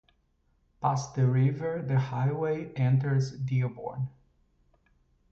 Past 0.81 1.13
the 1.13 1.27
river, 1.27 1.83
the 1.87 1.99
highway 1.99 2.73
enters 2.73 3.33
Dearborn. 3.37 4.09